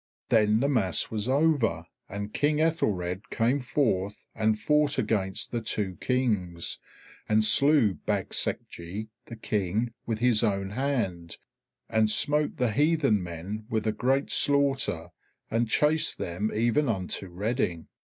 Then 0.29 0.61
the 0.61 0.67
mass 0.67 1.11
was 1.11 1.29
over, 1.29 1.85
and 2.09 2.33
King 2.33 2.57
Aethelred 2.59 3.29
came 3.29 3.59
forth 3.59 4.15
and 4.33 4.57
fought 4.59 4.97
against 4.97 5.51
the 5.51 5.61
two 5.61 5.95
Kings, 6.01 6.79
and 7.29 7.45
slew 7.45 7.93
Bagsecg 8.07 9.09
the 9.27 9.35
King 9.35 9.93
with 10.07 10.17
his 10.17 10.43
own 10.43 10.71
hand 10.71 11.37
and 11.87 12.09
smote 12.09 12.57
the 12.57 12.71
heathen 12.71 13.21
men 13.21 13.67
with 13.69 13.85
a 13.85 13.91
great 13.91 14.31
slaughter 14.31 15.09
and 15.51 15.69
chased 15.69 16.17
them 16.17 16.51
even 16.51 16.89
unto 16.89 17.27
Reading. 17.27 17.87